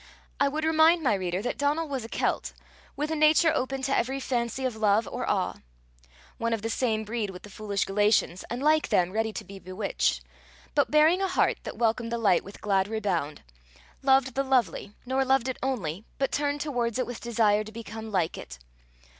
I 0.39 0.47
would 0.47 0.63
remind 0.65 1.03
my 1.03 1.13
reader 1.13 1.43
that 1.43 1.59
Donal 1.59 1.87
was 1.87 2.03
a 2.03 2.09
Celt, 2.09 2.53
with 2.95 3.11
a 3.11 3.15
nature 3.15 3.51
open 3.53 3.83
to 3.83 3.95
every 3.95 4.19
fancy 4.19 4.65
of 4.65 4.75
love 4.75 5.07
or 5.07 5.29
awe 5.29 5.57
one 6.39 6.53
of 6.53 6.63
the 6.63 6.71
same 6.71 7.03
breed 7.03 7.29
with 7.29 7.43
the 7.43 7.51
foolish 7.51 7.85
Galatians, 7.85 8.43
and 8.49 8.63
like 8.63 8.89
them 8.89 9.11
ready 9.11 9.31
to 9.31 9.43
be 9.43 9.59
bewitched; 9.59 10.23
but 10.73 10.89
bearing 10.89 11.21
a 11.21 11.27
heart 11.27 11.59
that 11.65 11.77
welcomed 11.77 12.11
the 12.11 12.17
light 12.17 12.43
with 12.43 12.61
glad 12.61 12.87
rebound 12.87 13.43
loved 14.01 14.33
the 14.33 14.41
lovely, 14.41 14.95
nor 15.05 15.23
loved 15.23 15.47
it 15.47 15.57
only, 15.61 16.03
but 16.17 16.31
turned 16.31 16.61
towards 16.61 16.97
it 16.97 17.05
with 17.05 17.21
desire 17.21 17.63
to 17.63 17.71
become 17.71 18.11
like 18.11 18.39
it. 18.39 18.57